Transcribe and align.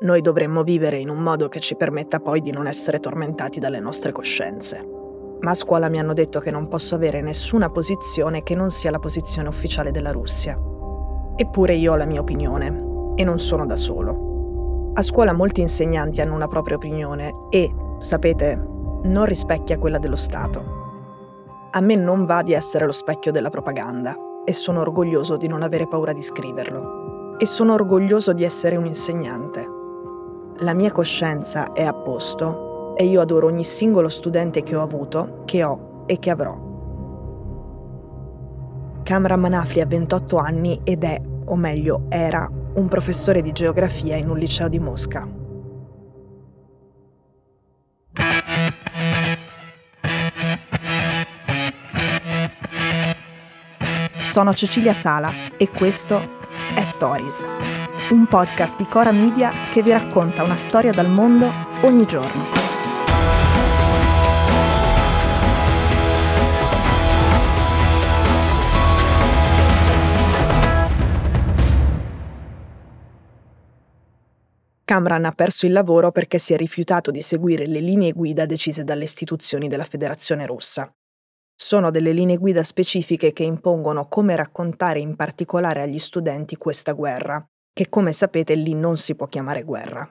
noi 0.00 0.20
dovremmo 0.20 0.62
vivere 0.62 0.98
in 0.98 1.08
un 1.08 1.18
modo 1.18 1.48
che 1.48 1.60
ci 1.60 1.76
permetta 1.76 2.20
poi 2.20 2.40
di 2.40 2.50
non 2.50 2.66
essere 2.66 2.98
tormentati 2.98 3.60
dalle 3.60 3.80
nostre 3.80 4.12
coscienze. 4.12 4.84
Ma 5.40 5.50
a 5.50 5.54
scuola 5.54 5.88
mi 5.88 5.98
hanno 5.98 6.12
detto 6.12 6.40
che 6.40 6.50
non 6.50 6.68
posso 6.68 6.94
avere 6.96 7.20
nessuna 7.20 7.70
posizione 7.70 8.42
che 8.42 8.54
non 8.54 8.70
sia 8.70 8.90
la 8.90 8.98
posizione 8.98 9.48
ufficiale 9.48 9.92
della 9.92 10.10
Russia. 10.10 10.58
Eppure 11.36 11.74
io 11.74 11.92
ho 11.92 11.96
la 11.96 12.06
mia 12.06 12.20
opinione, 12.20 13.12
e 13.14 13.24
non 13.24 13.38
sono 13.38 13.66
da 13.66 13.76
solo. 13.76 14.92
A 14.94 15.02
scuola 15.02 15.32
molti 15.32 15.60
insegnanti 15.60 16.20
hanno 16.20 16.34
una 16.34 16.48
propria 16.48 16.76
opinione 16.76 17.32
e, 17.50 17.72
sapete, 17.98 18.54
non 19.04 19.24
rispecchia 19.24 19.78
quella 19.78 19.98
dello 19.98 20.16
Stato. 20.16 20.82
A 21.70 21.80
me 21.80 21.94
non 21.94 22.24
va 22.26 22.42
di 22.42 22.52
essere 22.52 22.86
lo 22.86 22.92
specchio 22.92 23.32
della 23.32 23.50
propaganda 23.50 24.16
e 24.44 24.52
sono 24.52 24.80
orgoglioso 24.80 25.36
di 25.36 25.48
non 25.48 25.62
avere 25.62 25.88
paura 25.88 26.12
di 26.12 26.22
scriverlo. 26.22 27.36
E 27.38 27.46
sono 27.46 27.74
orgoglioso 27.74 28.32
di 28.32 28.44
essere 28.44 28.76
un 28.76 28.86
insegnante. 28.86 29.73
La 30.58 30.72
mia 30.72 30.92
coscienza 30.92 31.72
è 31.72 31.82
a 31.82 31.92
posto 31.92 32.94
e 32.96 33.04
io 33.06 33.20
adoro 33.20 33.48
ogni 33.48 33.64
singolo 33.64 34.08
studente 34.08 34.62
che 34.62 34.76
ho 34.76 34.82
avuto, 34.82 35.42
che 35.44 35.64
ho 35.64 36.04
e 36.06 36.20
che 36.20 36.30
avrò. 36.30 36.56
Camera 39.02 39.36
Manafli 39.36 39.80
ha 39.80 39.86
28 39.86 40.36
anni 40.36 40.80
ed 40.84 41.02
è, 41.02 41.20
o 41.46 41.56
meglio 41.56 42.04
era, 42.08 42.48
un 42.74 42.88
professore 42.88 43.42
di 43.42 43.50
geografia 43.50 44.16
in 44.16 44.30
un 44.30 44.38
liceo 44.38 44.68
di 44.68 44.78
Mosca. 44.78 45.26
Sono 54.22 54.54
Cecilia 54.54 54.94
Sala 54.94 55.30
e 55.56 55.68
questo 55.68 56.42
è 56.74 56.82
Stories, 56.84 57.44
un 58.10 58.26
podcast 58.26 58.76
di 58.76 58.86
Cora 58.86 59.12
Media 59.12 59.50
che 59.70 59.82
vi 59.82 59.90
racconta 59.90 60.42
una 60.42 60.56
storia 60.56 60.92
dal 60.92 61.08
mondo 61.08 61.50
ogni 61.82 62.04
giorno. 62.06 62.62
Camran 74.84 75.24
ha 75.24 75.32
perso 75.32 75.64
il 75.64 75.72
lavoro 75.72 76.12
perché 76.12 76.38
si 76.38 76.52
è 76.52 76.56
rifiutato 76.56 77.10
di 77.10 77.22
seguire 77.22 77.66
le 77.66 77.80
linee 77.80 78.12
guida 78.12 78.44
decise 78.44 78.84
dalle 78.84 79.04
istituzioni 79.04 79.66
della 79.66 79.84
Federazione 79.84 80.46
russa 80.46 80.92
sono 81.64 81.90
delle 81.90 82.12
linee 82.12 82.36
guida 82.36 82.62
specifiche 82.62 83.32
che 83.32 83.42
impongono 83.42 84.06
come 84.08 84.36
raccontare 84.36 84.98
in 84.98 85.16
particolare 85.16 85.80
agli 85.80 85.98
studenti 85.98 86.56
questa 86.56 86.92
guerra, 86.92 87.42
che 87.74 87.88
come 87.88 88.12
sapete 88.12 88.54
lì 88.54 88.72
non 88.72 88.96
si 88.96 89.16
può 89.16 89.26
chiamare 89.26 89.64
guerra. 89.64 90.08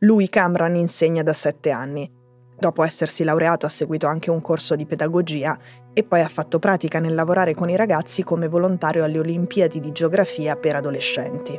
Lui 0.00 0.28
Camran 0.28 0.74
insegna 0.74 1.22
da 1.22 1.32
sette 1.32 1.70
anni. 1.70 2.10
Dopo 2.58 2.82
essersi 2.82 3.22
laureato 3.22 3.64
ha 3.64 3.68
seguito 3.68 4.08
anche 4.08 4.28
un 4.28 4.40
corso 4.40 4.74
di 4.74 4.84
pedagogia 4.84 5.56
e 5.92 6.02
poi 6.02 6.20
ha 6.20 6.28
fatto 6.28 6.58
pratica 6.58 6.98
nel 6.98 7.14
lavorare 7.14 7.54
con 7.54 7.70
i 7.70 7.76
ragazzi 7.76 8.24
come 8.24 8.48
volontario 8.48 9.04
alle 9.04 9.20
Olimpiadi 9.20 9.78
di 9.78 9.92
geografia 9.92 10.56
per 10.56 10.74
adolescenti. 10.74 11.56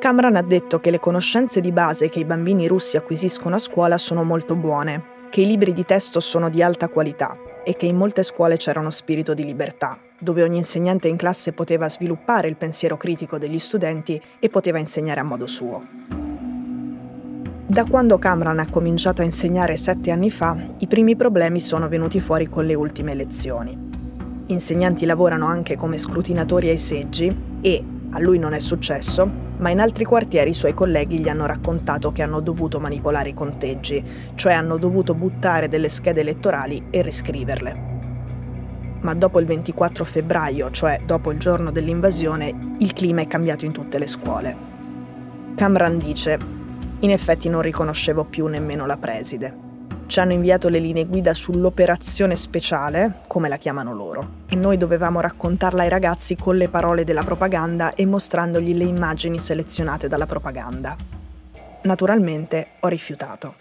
Camran 0.00 0.34
ha 0.34 0.42
detto 0.42 0.80
che 0.80 0.90
le 0.90 0.98
conoscenze 0.98 1.60
di 1.60 1.70
base 1.70 2.08
che 2.08 2.18
i 2.18 2.24
bambini 2.24 2.66
russi 2.66 2.96
acquisiscono 2.96 3.54
a 3.54 3.58
scuola 3.58 3.96
sono 3.96 4.24
molto 4.24 4.56
buone, 4.56 5.28
che 5.30 5.42
i 5.42 5.46
libri 5.46 5.72
di 5.72 5.84
testo 5.84 6.18
sono 6.18 6.50
di 6.50 6.62
alta 6.64 6.88
qualità 6.88 7.49
e 7.64 7.76
che 7.76 7.86
in 7.86 7.96
molte 7.96 8.22
scuole 8.22 8.56
c'era 8.56 8.80
uno 8.80 8.90
spirito 8.90 9.34
di 9.34 9.44
libertà, 9.44 9.98
dove 10.18 10.42
ogni 10.42 10.58
insegnante 10.58 11.08
in 11.08 11.16
classe 11.16 11.52
poteva 11.52 11.88
sviluppare 11.88 12.48
il 12.48 12.56
pensiero 12.56 12.96
critico 12.96 13.38
degli 13.38 13.58
studenti 13.58 14.20
e 14.38 14.48
poteva 14.48 14.78
insegnare 14.78 15.20
a 15.20 15.24
modo 15.24 15.46
suo. 15.46 15.86
Da 17.66 17.84
quando 17.84 18.18
Camran 18.18 18.58
ha 18.58 18.68
cominciato 18.68 19.22
a 19.22 19.24
insegnare 19.24 19.76
sette 19.76 20.10
anni 20.10 20.30
fa, 20.30 20.56
i 20.78 20.86
primi 20.88 21.14
problemi 21.14 21.60
sono 21.60 21.88
venuti 21.88 22.20
fuori 22.20 22.48
con 22.48 22.66
le 22.66 22.74
ultime 22.74 23.14
lezioni. 23.14 23.78
Insegnanti 24.46 25.06
lavorano 25.06 25.46
anche 25.46 25.76
come 25.76 25.96
scrutinatori 25.96 26.68
ai 26.68 26.78
seggi 26.78 27.32
e, 27.60 27.84
a 28.10 28.18
lui 28.18 28.38
non 28.38 28.52
è 28.52 28.58
successo, 28.58 29.28
ma 29.58 29.70
in 29.70 29.80
altri 29.80 30.04
quartieri 30.04 30.50
i 30.50 30.54
suoi 30.54 30.74
colleghi 30.74 31.20
gli 31.20 31.28
hanno 31.28 31.46
raccontato 31.46 32.12
che 32.12 32.22
hanno 32.22 32.40
dovuto 32.40 32.80
manipolare 32.80 33.30
i 33.30 33.34
conteggi, 33.34 34.02
cioè 34.34 34.52
hanno 34.52 34.76
dovuto 34.76 35.14
buttare 35.14 35.68
delle 35.68 35.88
schede 35.88 36.20
elettorali 36.20 36.86
e 36.90 37.02
riscriverle. 37.02 37.88
Ma 39.02 39.14
dopo 39.14 39.38
il 39.40 39.46
24 39.46 40.04
febbraio, 40.04 40.70
cioè 40.70 40.98
dopo 41.06 41.30
il 41.30 41.38
giorno 41.38 41.70
dell'invasione, 41.70 42.74
il 42.78 42.92
clima 42.92 43.22
è 43.22 43.26
cambiato 43.26 43.64
in 43.64 43.72
tutte 43.72 43.98
le 43.98 44.06
scuole. 44.06 44.56
Camran 45.54 45.98
dice, 45.98 46.38
in 47.00 47.10
effetti 47.10 47.48
non 47.48 47.62
riconoscevo 47.62 48.24
più 48.24 48.46
nemmeno 48.46 48.86
la 48.86 48.96
preside 48.98 49.68
ci 50.10 50.18
hanno 50.18 50.32
inviato 50.32 50.68
le 50.68 50.80
linee 50.80 51.06
guida 51.06 51.32
sull'operazione 51.32 52.34
speciale, 52.34 53.20
come 53.28 53.48
la 53.48 53.58
chiamano 53.58 53.94
loro, 53.94 54.38
e 54.48 54.56
noi 54.56 54.76
dovevamo 54.76 55.20
raccontarla 55.20 55.82
ai 55.82 55.88
ragazzi 55.88 56.34
con 56.34 56.56
le 56.56 56.68
parole 56.68 57.04
della 57.04 57.22
propaganda 57.22 57.94
e 57.94 58.06
mostrandogli 58.06 58.74
le 58.74 58.82
immagini 58.82 59.38
selezionate 59.38 60.08
dalla 60.08 60.26
propaganda. 60.26 60.96
Naturalmente 61.82 62.70
ho 62.80 62.88
rifiutato. 62.88 63.54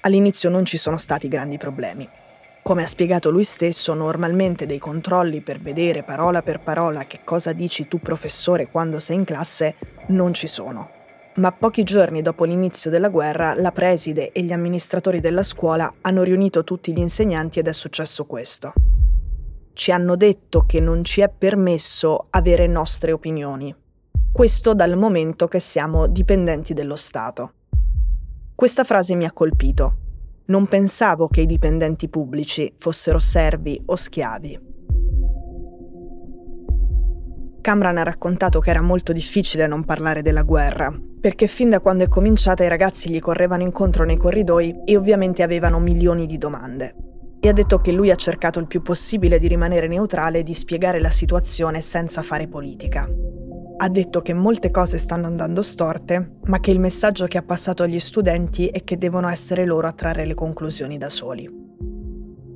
All'inizio 0.00 0.50
non 0.50 0.66
ci 0.66 0.76
sono 0.76 0.98
stati 0.98 1.26
grandi 1.26 1.56
problemi. 1.56 2.06
Come 2.62 2.82
ha 2.82 2.86
spiegato 2.86 3.30
lui 3.30 3.44
stesso, 3.44 3.94
normalmente 3.94 4.66
dei 4.66 4.78
controlli 4.78 5.40
per 5.40 5.58
vedere 5.58 6.02
parola 6.02 6.42
per 6.42 6.60
parola 6.60 7.04
che 7.04 7.20
cosa 7.24 7.54
dici 7.54 7.88
tu 7.88 7.98
professore 7.98 8.68
quando 8.68 9.00
sei 9.00 9.16
in 9.16 9.24
classe 9.24 9.76
non 10.08 10.34
ci 10.34 10.48
sono 10.48 10.95
ma 11.36 11.52
pochi 11.52 11.82
giorni 11.82 12.22
dopo 12.22 12.44
l'inizio 12.44 12.90
della 12.90 13.08
guerra 13.08 13.54
la 13.54 13.72
preside 13.72 14.32
e 14.32 14.42
gli 14.42 14.52
amministratori 14.52 15.20
della 15.20 15.42
scuola 15.42 15.92
hanno 16.00 16.22
riunito 16.22 16.64
tutti 16.64 16.92
gli 16.92 16.98
insegnanti 16.98 17.58
ed 17.58 17.68
è 17.68 17.72
successo 17.72 18.24
questo. 18.24 18.72
Ci 19.72 19.92
hanno 19.92 20.16
detto 20.16 20.60
che 20.60 20.80
non 20.80 21.04
ci 21.04 21.20
è 21.20 21.28
permesso 21.28 22.28
avere 22.30 22.66
nostre 22.66 23.12
opinioni. 23.12 23.74
Questo 24.32 24.74
dal 24.74 24.96
momento 24.96 25.48
che 25.48 25.60
siamo 25.60 26.06
dipendenti 26.06 26.72
dello 26.72 26.96
Stato. 26.96 27.52
Questa 28.54 28.84
frase 28.84 29.14
mi 29.14 29.26
ha 29.26 29.32
colpito. 29.32 29.96
Non 30.46 30.66
pensavo 30.66 31.28
che 31.28 31.42
i 31.42 31.46
dipendenti 31.46 32.08
pubblici 32.08 32.72
fossero 32.78 33.18
servi 33.18 33.82
o 33.86 33.96
schiavi. 33.96 34.75
Camran 37.66 37.98
ha 37.98 38.04
raccontato 38.04 38.60
che 38.60 38.70
era 38.70 38.80
molto 38.80 39.12
difficile 39.12 39.66
non 39.66 39.84
parlare 39.84 40.22
della 40.22 40.44
guerra, 40.44 40.96
perché 41.20 41.48
fin 41.48 41.68
da 41.68 41.80
quando 41.80 42.04
è 42.04 42.08
cominciata 42.08 42.62
i 42.62 42.68
ragazzi 42.68 43.10
gli 43.10 43.18
correvano 43.18 43.64
incontro 43.64 44.04
nei 44.04 44.16
corridoi 44.16 44.82
e 44.84 44.96
ovviamente 44.96 45.42
avevano 45.42 45.80
milioni 45.80 46.26
di 46.26 46.38
domande. 46.38 46.94
E 47.40 47.48
ha 47.48 47.52
detto 47.52 47.80
che 47.80 47.90
lui 47.90 48.12
ha 48.12 48.14
cercato 48.14 48.60
il 48.60 48.68
più 48.68 48.82
possibile 48.82 49.40
di 49.40 49.48
rimanere 49.48 49.88
neutrale 49.88 50.38
e 50.38 50.42
di 50.44 50.54
spiegare 50.54 51.00
la 51.00 51.10
situazione 51.10 51.80
senza 51.80 52.22
fare 52.22 52.46
politica. 52.46 53.08
Ha 53.78 53.88
detto 53.88 54.22
che 54.22 54.32
molte 54.32 54.70
cose 54.70 54.96
stanno 54.96 55.26
andando 55.26 55.60
storte, 55.60 56.36
ma 56.44 56.60
che 56.60 56.70
il 56.70 56.78
messaggio 56.78 57.26
che 57.26 57.38
ha 57.38 57.42
passato 57.42 57.82
agli 57.82 57.98
studenti 57.98 58.68
è 58.68 58.84
che 58.84 58.96
devono 58.96 59.28
essere 59.28 59.66
loro 59.66 59.88
a 59.88 59.92
trarre 59.92 60.24
le 60.24 60.34
conclusioni 60.34 60.98
da 60.98 61.08
soli. 61.08 61.50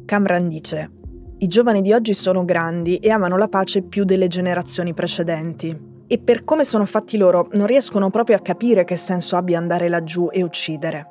Camran 0.04 0.46
dice, 0.46 0.99
i 1.42 1.46
giovani 1.46 1.80
di 1.80 1.94
oggi 1.94 2.12
sono 2.12 2.44
grandi 2.44 2.98
e 2.98 3.08
amano 3.08 3.38
la 3.38 3.48
pace 3.48 3.80
più 3.80 4.04
delle 4.04 4.28
generazioni 4.28 4.92
precedenti, 4.92 6.04
e 6.06 6.18
per 6.18 6.44
come 6.44 6.64
sono 6.64 6.84
fatti 6.84 7.16
loro 7.16 7.48
non 7.52 7.66
riescono 7.66 8.10
proprio 8.10 8.36
a 8.36 8.40
capire 8.40 8.84
che 8.84 8.96
senso 8.96 9.36
abbia 9.36 9.56
andare 9.56 9.88
laggiù 9.88 10.28
e 10.30 10.42
uccidere. 10.42 11.06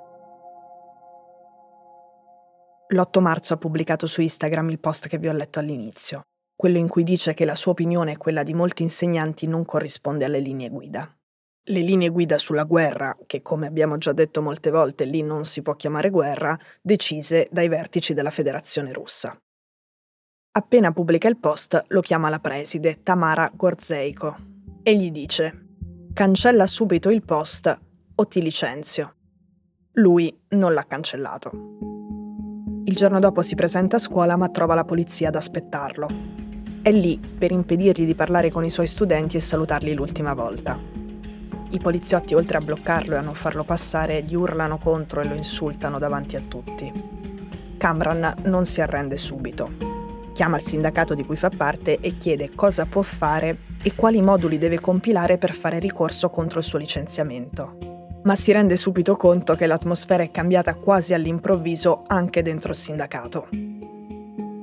L'8 2.89 3.19
marzo 3.21 3.56
ha 3.56 3.57
pubblicato 3.57 4.06
su 4.06 4.21
Instagram 4.21 4.69
il 4.69 4.80
post 4.80 5.07
che 5.07 5.18
vi 5.18 5.27
ho 5.27 5.33
letto 5.33 5.57
all'inizio, 5.57 6.21
quello 6.56 6.77
in 6.77 6.88
cui 6.88 7.04
dice 7.04 7.33
che 7.33 7.45
la 7.45 7.56
sua 7.56 7.71
opinione 7.71 8.12
e 8.12 8.18
quella 8.18 8.44
di 8.44 8.54
molti 8.54 8.83
insegnanti 8.83 9.48
non 9.48 9.65
corrisponde 9.65 10.25
alle 10.25 10.39
linee 10.39 10.69
guida. 10.69 11.12
Le 11.63 11.80
linee 11.80 12.09
guida 12.09 12.38
sulla 12.38 12.65
guerra, 12.65 13.18
che 13.25 13.42
come 13.42 13.65
abbiamo 13.65 13.98
già 13.98 14.13
detto 14.13 14.44
molte 14.44 14.69
volte 14.69 15.06
lì 15.06 15.24
non 15.24 15.44
si 15.45 15.63
può 15.63 15.75
chiamare 15.75 16.12
guerra, 16.12 16.56
decise 16.83 17.48
dai 17.50 17.68
vertici 17.68 18.13
della 18.13 18.31
Federazione 18.31 18.94
russa. 18.94 19.36
Appena 20.59 20.91
pubblica 20.91 21.29
il 21.29 21.38
post 21.38 21.85
lo 21.88 22.01
chiama 22.01 22.27
la 22.27 22.39
preside 22.39 23.00
Tamara 23.01 23.50
Gorzeiko, 23.56 24.35
e 24.83 24.94
gli 24.94 25.09
dice 25.09 25.67
cancella 26.13 26.67
subito 26.67 27.09
il 27.09 27.23
post 27.23 27.79
o 28.13 28.27
ti 28.27 28.41
licenzio. 28.41 29.13
Lui 29.94 30.38
non 30.50 30.73
l'ha 30.73 30.83
cancellato. 30.83 31.51
Il 32.83 32.94
giorno 32.94 33.21
dopo 33.21 33.41
si 33.41 33.56
presenta 33.56 33.95
a 33.95 34.00
scuola 34.00 34.35
ma 34.35 34.50
trova 34.50 34.75
la 34.75 34.83
polizia 34.83 35.29
ad 35.29 35.35
aspettarlo. 35.35 36.09
È 36.81 36.91
lì 36.91 37.17
per 37.17 37.51
impedirgli 37.51 38.06
di 38.06 38.13
parlare 38.13 38.51
con 38.51 38.65
i 38.65 38.69
suoi 38.69 38.88
studenti 38.88 39.38
e 39.38 39.39
salutarli 39.39 39.94
l'ultima 39.94 40.33
volta. 40.33 40.77
I 41.69 41.79
poliziotti, 41.79 42.33
oltre 42.33 42.57
a 42.57 42.61
bloccarlo 42.61 43.15
e 43.15 43.19
a 43.19 43.21
non 43.21 43.33
farlo 43.33 43.63
passare, 43.63 44.23
gli 44.23 44.35
urlano 44.35 44.77
contro 44.77 45.21
e 45.21 45.25
lo 45.25 45.35
insultano 45.35 46.00
davanti 46.00 46.35
a 46.35 46.41
tutti. 46.41 46.91
Camran 47.77 48.41
non 48.44 48.65
si 48.65 48.81
arrende 48.81 49.15
subito 49.15 49.99
chiama 50.39 50.56
il 50.56 50.63
sindacato 50.63 51.15
di 51.15 51.25
cui 51.25 51.36
fa 51.36 51.50
parte 51.50 52.00
e 52.00 52.18
chiede 52.18 52.51
cosa 52.56 52.86
può 52.86 53.01
fare 53.01 53.57
e 53.83 53.94
quali 53.94 54.21
moduli 54.21 54.57
deve 54.57 54.80
compilare 54.80 55.38
per 55.38 55.53
fare 55.53 55.80
ricorso 55.80 56.30
contro 56.30 56.59
il 56.59 56.65
suo 56.65 56.80
licenziamento. 56.80 57.75
ma 58.24 58.36
si 58.36 58.53
rende 58.53 58.77
subito 58.77 59.18
conto 59.18 59.56
che 59.56 59.65
l'atmosfera 59.65 60.24
è 60.24 60.31
cambiata 60.31 60.75
quasi 60.75 61.13
all'improvviso 61.13 62.03
anche 62.07 62.41
dentro 62.41 62.71
il 62.71 62.77
sindacato. 62.77 63.47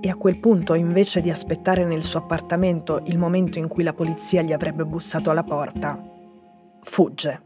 E 0.01 0.09
a 0.09 0.15
quel 0.15 0.39
punto, 0.39 0.73
invece 0.73 1.21
di 1.21 1.29
aspettare 1.29 1.85
nel 1.85 2.03
suo 2.03 2.21
appartamento 2.21 3.03
il 3.05 3.19
momento 3.19 3.59
in 3.59 3.69
cui 3.69 3.83
la 3.83 3.93
polizia 3.93 4.41
gli 4.41 4.53
avrebbe 4.53 4.85
bussato 4.85 5.31
alla 5.31 5.45
porta, 5.45 6.01
fugge. 6.83 7.46